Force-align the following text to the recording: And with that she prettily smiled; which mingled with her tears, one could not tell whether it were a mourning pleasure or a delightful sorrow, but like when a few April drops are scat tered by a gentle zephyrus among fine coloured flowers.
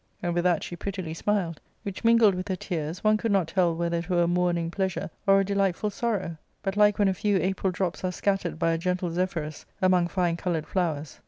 And 0.23 0.33
with 0.33 0.45
that 0.45 0.63
she 0.63 0.75
prettily 0.75 1.13
smiled; 1.13 1.61
which 1.83 2.03
mingled 2.03 2.33
with 2.33 2.47
her 2.47 2.55
tears, 2.55 3.03
one 3.03 3.17
could 3.17 3.31
not 3.31 3.47
tell 3.47 3.75
whether 3.75 3.99
it 3.99 4.09
were 4.09 4.23
a 4.23 4.27
mourning 4.27 4.71
pleasure 4.71 5.11
or 5.27 5.39
a 5.41 5.45
delightful 5.45 5.91
sorrow, 5.91 6.37
but 6.63 6.75
like 6.75 6.97
when 6.97 7.07
a 7.07 7.13
few 7.13 7.37
April 7.37 7.69
drops 7.69 8.03
are 8.03 8.11
scat 8.11 8.39
tered 8.41 8.57
by 8.57 8.71
a 8.71 8.79
gentle 8.79 9.11
zephyrus 9.11 9.67
among 9.79 10.07
fine 10.07 10.37
coloured 10.37 10.65
flowers. 10.65 11.19